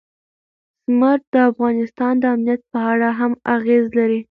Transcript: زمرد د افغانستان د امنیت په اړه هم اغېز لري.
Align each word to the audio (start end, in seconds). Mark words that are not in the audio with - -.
زمرد 0.85 1.23
د 1.33 1.35
افغانستان 1.51 2.13
د 2.19 2.23
امنیت 2.35 2.61
په 2.71 2.79
اړه 2.91 3.09
هم 3.19 3.31
اغېز 3.55 3.85
لري. 3.97 4.19